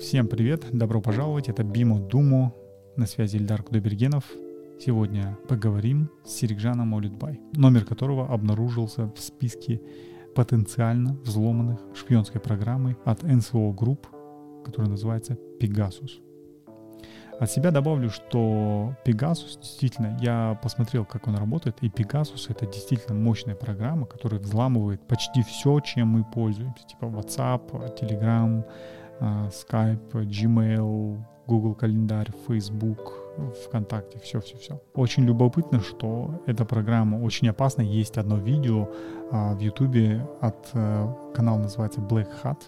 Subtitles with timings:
[0.00, 2.54] Всем привет, добро пожаловать, это Бимо Думо,
[2.94, 4.24] на связи Ильдар Кудайбергенов.
[4.78, 9.80] Сегодня поговорим с Серикжаном Олитбай, номер которого обнаружился в списке
[10.36, 14.06] потенциально взломанных шпионской программы от NSO Group,
[14.64, 16.22] которая называется Pegasus.
[17.40, 23.16] От себя добавлю, что Pegasus действительно, я посмотрел, как он работает, и Pegasus это действительно
[23.16, 28.64] мощная программа, которая взламывает почти все, чем мы пользуемся, типа WhatsApp, Telegram,
[29.20, 33.28] Skype, Gmail, Google календарь, Facebook,
[33.64, 34.80] ВКонтакте, все-все-все.
[34.94, 37.82] Очень любопытно, что эта программа очень опасна.
[37.82, 38.88] Есть одно видео
[39.30, 42.58] а, в YouTube от а, канала называется Black Hat,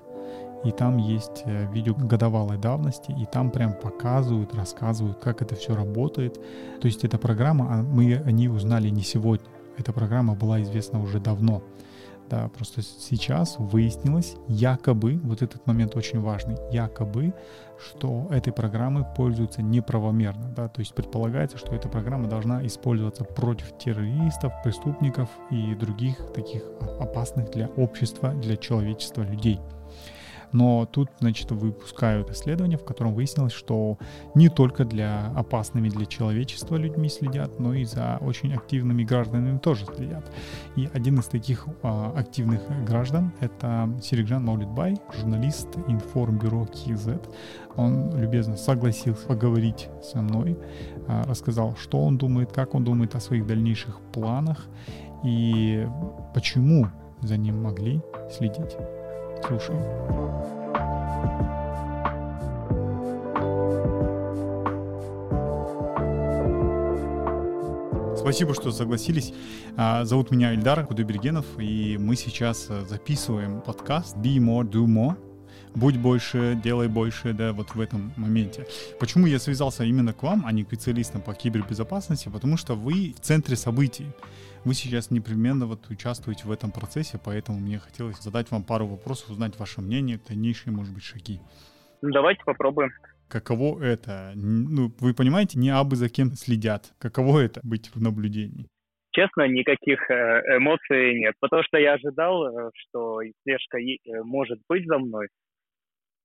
[0.64, 5.74] и там есть э, видео годовалой давности, и там прям показывают, рассказывают, как это все
[5.74, 6.34] работает.
[6.80, 9.46] То есть эта программа, а мы о ней узнали не сегодня,
[9.78, 11.62] эта программа была известна уже давно.
[12.30, 17.34] Да, просто сейчас выяснилось, якобы, вот этот момент очень важный, якобы,
[17.76, 20.52] что этой программой пользуются неправомерно.
[20.56, 26.62] Да, то есть предполагается, что эта программа должна использоваться против террористов, преступников и других таких
[27.00, 29.58] опасных для общества, для человечества людей.
[30.52, 33.98] Но тут, значит, выпускают исследование, в котором выяснилось, что
[34.34, 39.86] не только для опасными для человечества людьми следят, но и за очень активными гражданами тоже
[39.86, 40.30] следят.
[40.76, 47.08] И один из таких а, активных граждан— это Серикжан Маулитбай, журналист информбюро КИЗ.
[47.76, 50.58] Он любезно согласился поговорить со мной,
[51.06, 54.66] а, рассказал, что он думает, как он думает о своих дальнейших планах
[55.24, 55.86] и
[56.34, 56.88] почему
[57.22, 58.76] за ним могли следить.
[59.46, 60.00] Слушаем.
[68.16, 69.32] Спасибо, что согласились.
[69.76, 75.29] А, зовут меня Ильдар Кудайбергенов, и мы сейчас э, записываем подкаст Be More, Do More.
[75.74, 78.66] Будь больше, делай больше, да, вот в этом моменте.
[78.98, 82.28] Почему я связался именно к вам, а не к специалистам по кибербезопасности?
[82.28, 84.06] Потому что вы в центре событий.
[84.64, 89.30] Вы сейчас непременно вот участвуете в этом процессе, поэтому мне хотелось задать вам пару вопросов,
[89.30, 91.40] узнать ваше мнение, дальнейшие, может быть, шаги.
[92.02, 92.90] Ну, давайте попробуем.
[93.28, 94.32] Каково это?
[94.34, 96.92] Ну, вы понимаете, не абы за кем следят.
[96.98, 98.66] Каково это быть в наблюдении?
[99.12, 104.86] Честно, никаких э, эмоций нет, потому что я ожидал, э, что слежка э, может быть
[104.86, 105.28] за мной,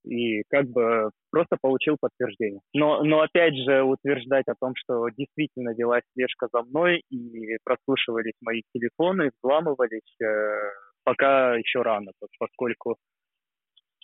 [0.06, 2.62] и как бы просто получил подтверждение.
[2.74, 8.36] Но, но опять же утверждать о том, что действительно велась слежка за мной и прослушивались
[8.42, 10.72] мои телефоны, взламывались, э,
[11.04, 12.98] пока еще рано, поскольку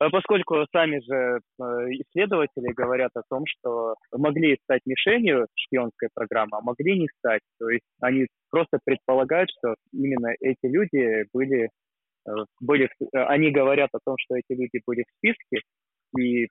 [0.01, 1.63] э, Поскольку сами же э,
[2.01, 7.41] исследователи говорят о том, что могли стать мишенью шпионской программы, а могли не стать.
[7.59, 11.69] То есть они просто предполагают, что именно эти люди были,
[12.27, 15.61] э, были, они говорят о том, что эти люди были в списке,
[16.17, 16.47] и,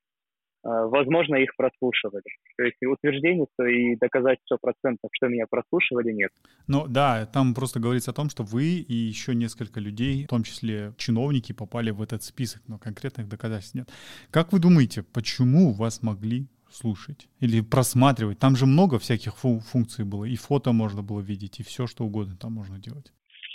[0.62, 2.22] а, возможно, их прослушивали.
[2.56, 6.30] То есть утверждений и доказать 100%, что меня прослушивали, нет.
[6.66, 10.42] Ну да, там просто говорится о том, что вы и еще несколько людей, в том
[10.42, 13.88] числе чиновники, попали в этот список, но конкретных доказательств нет.
[14.30, 18.38] Как вы думаете, почему вас могли слушать или просматривать?
[18.38, 22.04] Там же много всяких фу- функций было, и фото можно было видеть, и все что
[22.04, 23.12] угодно там можно делать.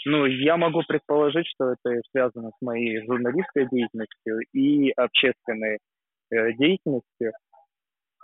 [0.07, 5.79] Ну, я могу предположить, что это связано с моей журналистской деятельностью и общественной
[6.31, 7.31] Э, деятельности.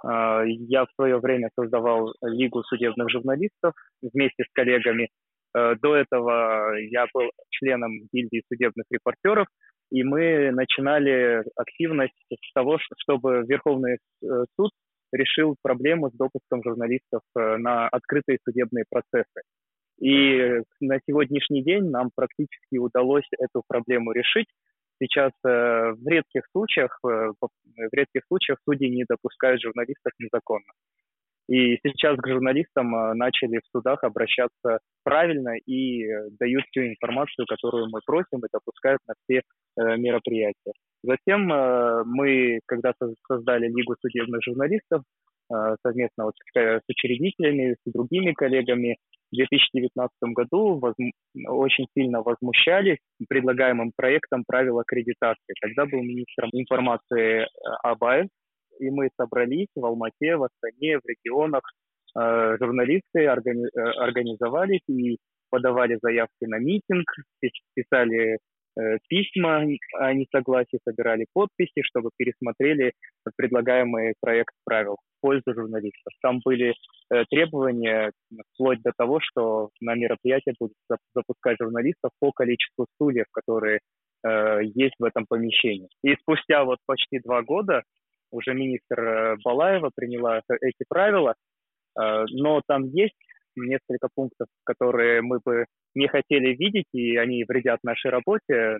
[0.03, 5.09] А, я в свое время создавал Лигу судебных журналистов вместе с коллегами.
[5.55, 9.47] Э, до этого я был членом гильдии судебных репортеров,
[9.91, 14.71] и мы начинали активность с того, чтобы Верховный э, суд
[15.11, 19.41] решил проблему с допуском журналистов на открытые судебные процессы.
[19.99, 24.47] И на сегодняшний день нам практически удалось эту проблему решить,
[25.01, 30.71] сейчас э, в редких случаях, э, в редких случаях судьи не допускают журналистов незаконно.
[31.47, 36.05] И сейчас к журналистам э, начали в судах обращаться правильно и
[36.39, 39.41] дают всю информацию, которую мы просим, и допускают на все
[39.77, 40.73] мероприятия.
[41.03, 42.93] Затем мы, когда
[43.27, 45.03] создали Лигу судебных журналистов,
[45.83, 48.97] совместно вот с учредителями, с другими коллегами,
[49.31, 50.93] в 2019 году воз...
[51.47, 55.53] очень сильно возмущались предлагаемым проектом правил аккредитации.
[55.61, 57.47] Тогда был министром информации э,
[57.83, 58.27] Абаев,
[58.79, 61.63] и мы собрались в Алмате, в Астане, в регионах.
[62.17, 63.67] Э, журналисты органи...
[63.67, 65.17] Э, организовались и
[65.49, 67.05] подавали заявки на митинг,
[67.73, 68.50] писали Э,
[69.07, 69.65] письма
[69.99, 72.93] о несогласии, собирали подписи, чтобы пересмотрели
[73.35, 76.13] предлагаемый проект правил в пользу журналистов.
[76.21, 76.73] Там были
[77.11, 78.11] э, требования
[78.53, 80.75] вплоть до того, что на мероприятие будут
[81.15, 83.79] запускать журналистов по количеству стульев, которые
[84.23, 85.89] э, есть в этом помещении.
[86.03, 87.83] И спустя вот почти два года
[88.31, 91.35] уже министр Балаева приняла эти правила,
[91.97, 93.13] но там есть
[93.55, 95.65] несколько пунктов, которые мы бы
[95.95, 98.77] не хотели видеть, и они вредят нашей работе,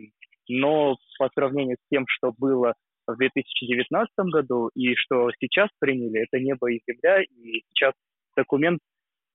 [0.48, 2.74] но по сравнению с тем, что было
[3.08, 7.94] в 2019 году и что сейчас приняли, это небо и земля, и сейчас
[8.36, 8.80] документ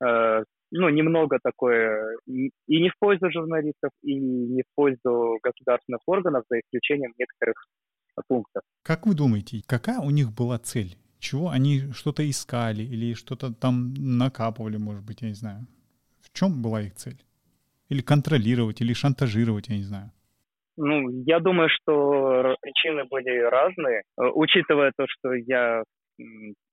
[0.05, 6.45] э, ну, немного такое и не в пользу журналистов, и не в пользу государственных органов,
[6.51, 7.67] за исключением некоторых
[8.29, 8.63] пунктов.
[8.83, 10.97] Как вы думаете, какая у них была цель?
[11.19, 15.67] Чего они что-то искали или что-то там накапывали, может быть, я не знаю.
[16.21, 17.23] В чем была их цель?
[17.89, 20.11] Или контролировать, или шантажировать, я не знаю.
[20.77, 24.03] Ну, я думаю, что причины были разные.
[24.19, 25.83] Э, учитывая то, что я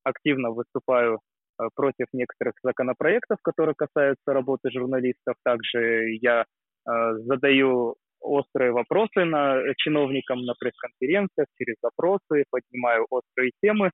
[0.02, 1.20] активно выступаю
[1.58, 9.62] э, против некоторых законопроектов, которые касаются работы журналистов, также я э, задаю острые вопросы на
[9.76, 13.90] чиновникам на пресс-конференциях через запросы, поднимаю острые темы.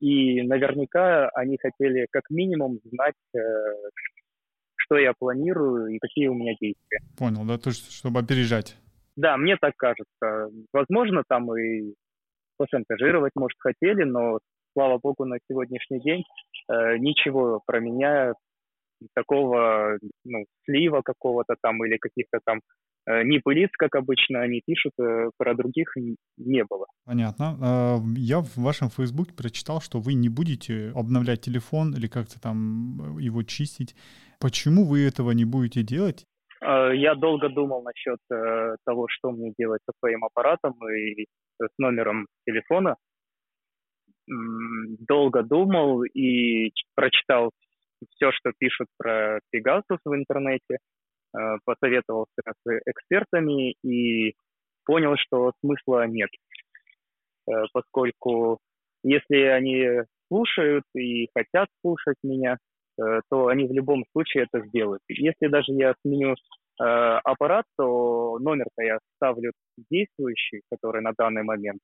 [0.00, 3.16] И наверняка они хотели как минимум знать,
[4.76, 7.00] что я планирую и какие у меня действия.
[7.18, 8.76] Понял, да, то есть, чтобы опережать.
[9.16, 10.50] Да, мне так кажется.
[10.72, 11.94] Возможно, там и
[12.56, 14.38] пошантажировать, может, хотели, но,
[14.74, 16.22] слава богу, на сегодняшний день
[16.70, 18.34] э, ничего про меня
[19.14, 22.60] такого ну, слива какого-то там или каких-то там
[23.08, 25.94] э, непылиц, как обычно они пишут, э, про других
[26.36, 26.86] не было.
[27.04, 27.56] Понятно.
[27.60, 33.18] А, я в вашем фейсбуке прочитал, что вы не будете обновлять телефон или как-то там
[33.18, 33.94] его чистить.
[34.40, 36.26] Почему вы этого не будете делать?
[36.60, 38.18] Э, я долго думал насчет
[38.84, 41.26] того, что мне делать со своим аппаратом и
[41.60, 42.96] с номером телефона.
[44.26, 47.50] Долго думал и прочитал
[48.10, 50.97] все, что пишут про Pegasus в интернете, э,
[51.64, 54.34] посоветовался с экспертами и
[54.84, 56.30] понял, что смысла нет,
[57.48, 58.58] э, поскольку
[59.02, 62.56] если они слушают и хотят слушать меня,
[63.00, 65.02] э, то они в любом случае это сделают.
[65.08, 66.34] Если даже я сменю
[66.80, 69.50] аппарат, то номер-то я ставлю
[69.90, 71.80] действующий, который на данный момент.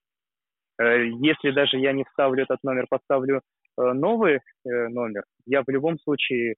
[0.79, 3.41] Если даже я не вставлю этот номер, поставлю
[3.77, 6.55] Э, новый э, номер, я в любом случае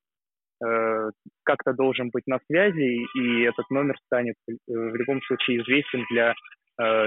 [0.64, 1.10] э,
[1.44, 6.34] как-то должен быть на связи, и этот номер станет в любом случае известен для,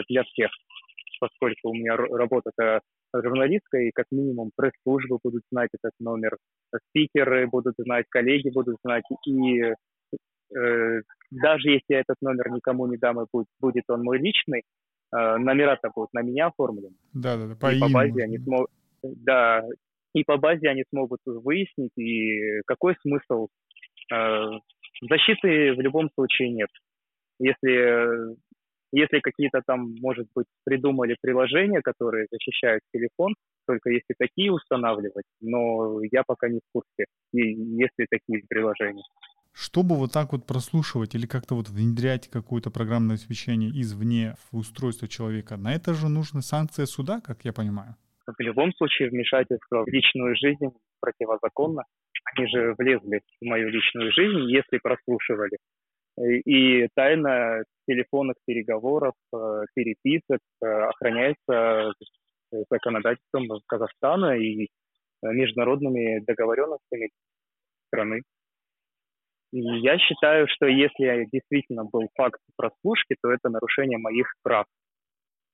[0.09, 0.49] для всех,
[1.19, 2.81] поскольку у меня работа-то
[3.13, 6.37] журналистская, и как минимум пресс-службы будут знать этот номер,
[6.89, 13.21] спикеры будут знать, коллеги будут знать, и э, даже если этот номер никому не дам,
[13.21, 14.63] и будет, будет он мой личный,
[15.15, 16.95] э, номера-то будут на меня оформлены.
[17.13, 17.55] Да, да, да.
[17.55, 18.69] По, и по базе они смогут.
[19.01, 19.63] Да,
[20.13, 23.47] и по базе они смогут выяснить, и какой смысл.
[24.11, 24.59] Э,
[25.07, 26.69] защиты в любом случае нет.
[27.39, 28.35] Если,
[28.91, 33.35] если какие-то там, может быть, придумали приложения, которые защищают телефон,
[33.65, 39.03] только если такие устанавливать, но я пока не в курсе, если такие приложения.
[39.53, 45.07] Чтобы вот так вот прослушивать или как-то вот внедрять какое-то программное обеспечение извне в устройство
[45.07, 47.95] человека, на это же нужна санкция суда, как я понимаю
[48.37, 51.83] в любом случае вмешательство в личную жизнь противозаконно.
[52.35, 55.57] Они же влезли в мою личную жизнь, если прослушивали.
[56.17, 61.93] И тайна телефонных переговоров, э, переписок э, охраняется
[62.69, 64.67] законодательством Казахстана и
[65.21, 67.11] международными договоренностями
[67.87, 68.21] страны.
[69.51, 74.65] И я считаю, что если действительно был факт прослушки, то это нарушение моих прав.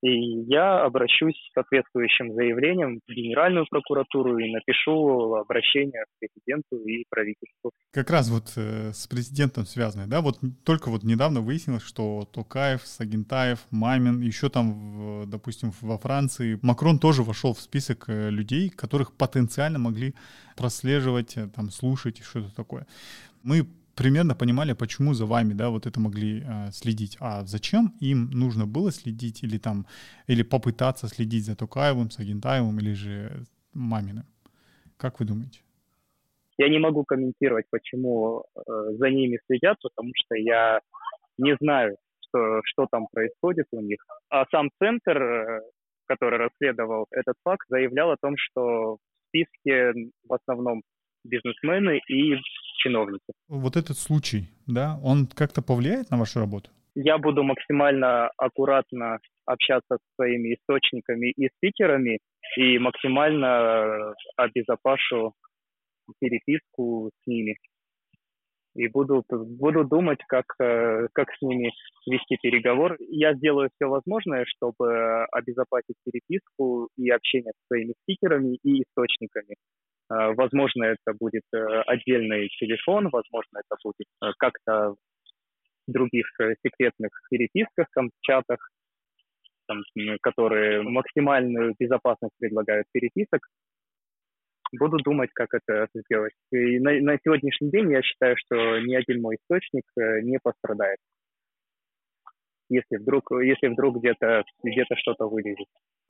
[0.01, 7.05] И я обращусь с соответствующим заявлением в Генеральную прокуратуру и напишу обращение к президенту и
[7.09, 7.71] правительству.
[7.91, 10.21] Как раз вот э, с президентом связанное, да?
[10.21, 16.59] Вот только вот недавно выяснилось, что Токаев, Сагентаев, Мамин, еще там, в, допустим, во Франции,
[16.61, 20.13] Макрон тоже вошел в список э, людей, которых потенциально могли
[20.55, 22.85] прослеживать, э, там, слушать и что-то такое.
[23.43, 27.17] Мы примерно понимали, почему за вами, да, вот это могли э, следить.
[27.19, 29.85] А зачем им нужно было следить или там,
[30.27, 34.25] или попытаться следить за Токаевым, Сагентаевым или же Маминым?
[34.97, 35.59] Как вы думаете?
[36.57, 38.61] Я не могу комментировать, почему э,
[38.97, 40.79] за ними следят, потому что я
[41.37, 41.97] не знаю,
[42.27, 44.05] что, что там происходит у них.
[44.29, 45.61] А сам центр, э,
[46.05, 49.93] который расследовал этот факт, заявлял о том, что в списке
[50.27, 50.81] в основном
[51.25, 52.35] бизнесмены и
[52.77, 53.33] чиновники.
[53.47, 56.69] Вот этот случай, да, он как-то повлияет на вашу работу?
[56.95, 62.19] Я буду максимально аккуратно общаться с своими источниками и спикерами
[62.57, 65.33] и максимально э, обезопашу
[66.19, 67.57] переписку с ними.
[68.75, 71.71] и буду, буду думать, как, э, как с ними
[72.05, 72.97] вести переговор.
[72.99, 79.55] Я сделаю все возможное, чтобы обезопасить переписку и общение с своими стикерами и источниками.
[80.11, 81.57] Э, возможно, это будет э,
[81.87, 84.07] отдельный телефон, возможно, это будет
[84.37, 84.95] как-то
[85.87, 86.25] в других
[86.65, 88.57] секретных переписках, там, чатах,
[89.67, 89.81] там,
[90.21, 93.41] которые максимальную безопасность предлагают переписок
[94.77, 96.33] буду думать, как это сделать.
[96.51, 100.97] И на, на сегодняшний день я считаю, что ни один мой источник э, не пострадает,
[102.69, 105.67] если вдруг, если вдруг где-то где что-то вылезет.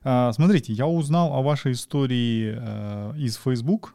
[0.08, 3.94] А, смотрите, я узнал о вашей истории э, из Facebook,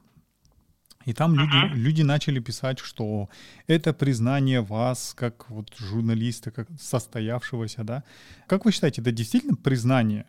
[1.06, 1.74] и там люди, uh-huh.
[1.74, 3.30] люди начали писать, что
[3.68, 8.04] это признание вас как вот журналиста, как состоявшегося, да?
[8.48, 10.26] Как вы считаете, это действительно признание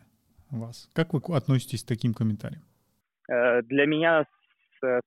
[0.51, 0.89] вас?
[0.93, 2.63] Как вы относитесь к таким комментариям?
[3.29, 4.23] Э, для меня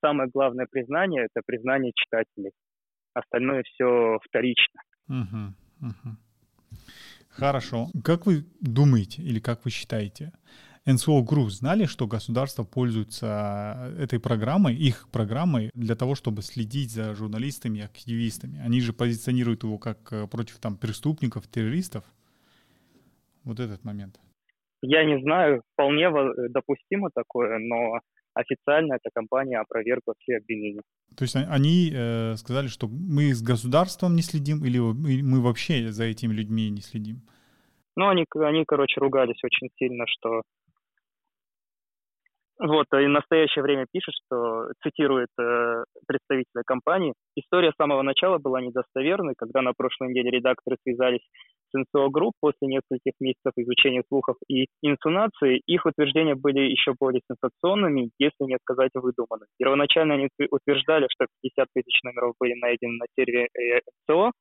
[0.02, 2.52] самое главное признание– это признание читателей.
[3.14, 4.80] Остальное все вторично.
[5.08, 6.16] Угу, угу.
[7.36, 7.88] Хорошо.
[8.02, 10.32] Как вы думаете или как вы считаете,
[10.86, 17.14] НСО Груз знали, что государство пользуется этой программой, их программой, для того, чтобы следить за
[17.14, 18.60] журналистами и активистами?
[18.60, 22.04] Они же позиционируют его как э, против там преступников, террористов.
[23.44, 24.20] Вот этот момент.
[24.80, 26.08] Я не знаю, вполне
[26.50, 28.00] допустимо такое, но
[28.36, 30.82] официально эта компания опровергла все обвинения.
[31.16, 36.04] То есть они э, сказали, что мы с государством не следим или мы вообще за
[36.04, 37.22] этими людьми не следим?
[37.96, 40.42] Ну, они, они, короче, ругались очень сильно, что
[42.58, 47.12] вот, и в настоящее время пишет, что цитирует э, представителя компании.
[47.34, 51.20] История с самого начала была недостоверной, когда на прошлой неделе редакторы связались
[51.70, 55.60] с NSO Group после нескольких месяцев изучения слухов и инсинуаций.
[55.66, 59.50] Их утверждения были еще более сенсационными, если не сказать выдуманными.
[59.58, 64.32] Первоначально они утверждали, что 50 тысяч номеров были найдены на сервере э, НСО.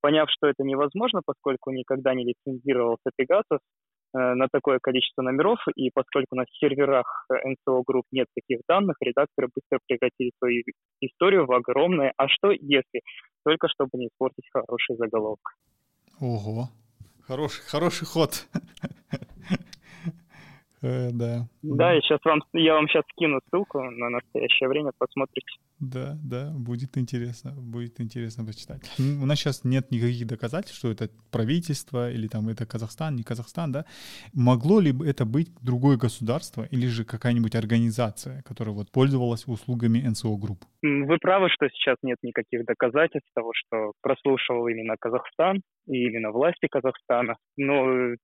[0.00, 3.79] Поняв, что это невозможно, поскольку никогда не лицензировался Pegasus, Э,
[4.12, 9.78] на такое количество номеров, и поскольку на серверах НСО групп нет таких данных, редакторы быстро
[9.86, 10.62] прекратили свою
[11.00, 13.02] историю в огромное «а что если?»,
[13.44, 15.56] только чтобы не испортить хороший заголовок.
[16.20, 16.68] Ого,
[17.26, 18.46] хороший, хороший ход.
[20.82, 21.46] Э, да.
[21.62, 25.48] Да, я сейчас вам, я вам сейчас скину ссылку на настоящее время, посмотрите.
[25.78, 28.80] Да, да, будет интересно, будет интересно почитать.
[28.98, 33.72] У нас сейчас нет никаких доказательств, что это правительство или там это Казахстан, не Казахстан,
[33.72, 33.84] да.
[34.34, 40.36] Могло ли это быть другое государство или же какая-нибудь организация, которая вот пользовалась услугами НСО
[40.36, 40.64] групп?
[40.82, 46.68] Вы правы, что сейчас нет никаких доказательств того, что прослушивал именно Казахстан и именно власти
[46.70, 47.36] Казахстана.
[47.56, 48.14] Но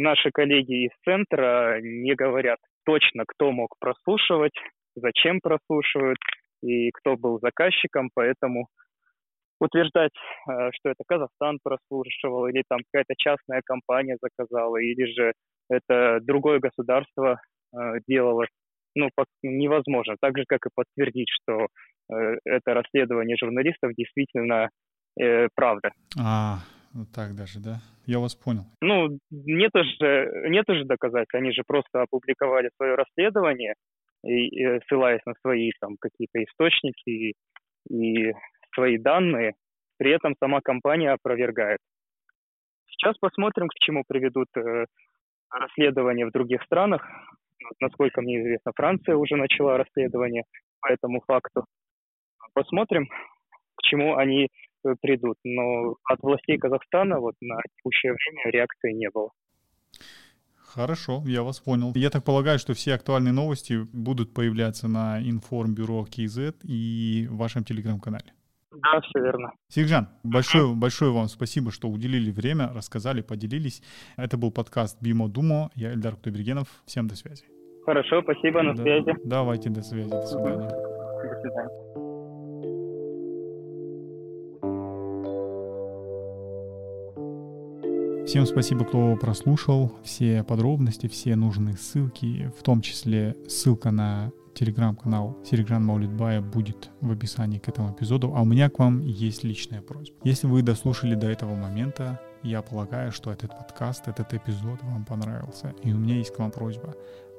[0.00, 4.54] наши коллеги из центра не говорят точно, кто мог прослушивать,
[4.96, 6.18] зачем прослушивают
[6.62, 8.68] и кто был заказчиком, поэтому
[9.62, 10.12] утверждать,
[10.48, 15.32] э, что это Казахстан прослушивал, или там какая-то частная компания заказала, или же
[15.70, 17.40] это другое государство
[17.72, 18.46] э, делало,
[18.94, 19.08] ну,
[19.42, 20.16] невозможно.
[20.20, 21.66] Так же, как и подтвердить, что
[22.12, 24.68] э, это расследование журналистов действительно
[25.54, 25.90] правда.
[26.18, 26.60] А,
[27.14, 27.80] так даже, да?
[28.06, 28.64] Я вас понял.
[28.80, 31.34] Ну, нет же, нет же доказательств.
[31.34, 33.74] Они же просто опубликовали свое расследование,
[34.24, 37.34] и, и ссылаясь на свои там какие-то источники и,
[37.88, 38.32] и
[38.74, 39.54] свои данные.
[39.98, 41.78] При этом сама компания опровергает.
[42.88, 44.86] Сейчас посмотрим, к чему приведут э,
[45.50, 47.06] расследования в других странах.
[47.80, 50.44] Насколько мне известно, Франция уже начала расследование
[50.80, 51.64] по этому факту.
[52.54, 53.06] Посмотрим,
[53.76, 55.38] к чему они Э, придут.
[55.44, 59.30] Но от властей Казахстана вот на текущее время реакции не было.
[60.56, 61.92] Хорошо, я вас понял.
[61.94, 67.62] Я так полагаю, что все актуальные новости будут появляться на информбюро КИЗ и в вашем
[67.62, 68.32] телеграм-канале.
[68.70, 69.52] Да, все верно.
[69.68, 73.82] Сигжан, большое, большое вам спасибо, что уделили время, рассказали, поделились.
[74.16, 75.70] Это был подкаст Бимо Думо.
[75.74, 76.68] Я Эльдар Кутабергенов.
[76.86, 77.44] Всем до связи.
[77.84, 79.12] Хорошо, спасибо, на да, связи.
[79.24, 80.68] Давайте, до связи, до свидания.
[80.68, 82.01] До свидания.
[88.32, 95.36] Всем спасибо, кто прослушал все подробности, все нужные ссылки, в том числе ссылка на телеграм-канал
[95.44, 98.32] Серикжан Маулитбая будет в описании к этому эпизоду.
[98.34, 100.16] А у меня к вам есть личная просьба.
[100.24, 105.74] Если вы дослушали до этого момента, я полагаю, что этот подкаст, этот эпизод вам понравился.
[105.82, 106.94] И у меня есть к вам просьба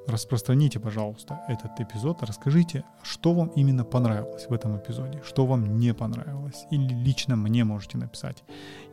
[0.06, 5.94] распространите, пожалуйста, этот эпизод, расскажите, что вам именно понравилось в этом эпизоде, что вам не
[5.94, 8.44] понравилось, или лично мне можете написать.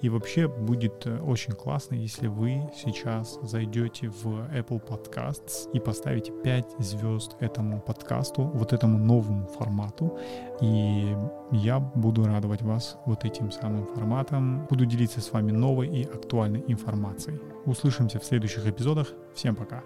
[0.01, 6.31] И вообще будет э, очень классно, если вы сейчас зайдете в Apple Podcasts и поставите
[6.43, 10.17] 5 звезд этому подкасту, вот этому новому формату,
[10.61, 11.15] и
[11.51, 16.63] я буду радовать вас вот этим самым форматом, буду делиться с вами новой и актуальной
[16.67, 17.39] информацией.
[17.65, 19.13] Услышимся в следующих эпизодах.
[19.35, 19.83] Всем пока!